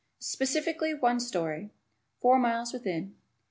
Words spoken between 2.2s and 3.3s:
Miles Within."